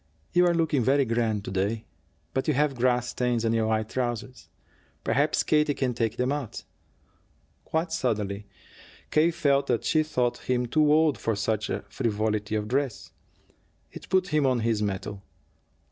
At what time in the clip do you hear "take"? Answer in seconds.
5.93-6.17